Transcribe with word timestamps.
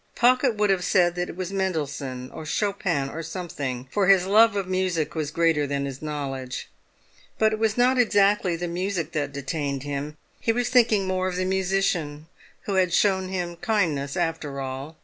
Pocket 0.15 0.55
would 0.55 0.71
have 0.71 0.83
said 0.83 1.13
that 1.13 1.29
it 1.29 1.35
was 1.35 1.53
Mendelssohn, 1.53 2.31
or 2.31 2.43
Chopin, 2.43 3.07
"or 3.07 3.21
something," 3.21 3.87
for 3.91 4.07
his 4.07 4.25
love 4.25 4.55
of 4.55 4.67
music 4.67 5.13
was 5.13 5.29
greater 5.29 5.67
than 5.67 5.85
his 5.85 6.01
knowledge. 6.01 6.71
But 7.37 7.53
it 7.53 7.59
was 7.59 7.77
not 7.77 7.99
exactly 7.99 8.55
the 8.55 8.67
music 8.67 9.11
that 9.11 9.31
detained 9.31 9.83
him; 9.83 10.17
he 10.39 10.51
was 10.51 10.69
thinking 10.69 11.05
more 11.05 11.27
of 11.27 11.35
the 11.35 11.45
musician, 11.45 12.25
who 12.63 12.73
had 12.81 12.93
shown 12.93 13.27
him 13.27 13.57
kindness, 13.57 14.17
after 14.17 14.59
all. 14.59 14.97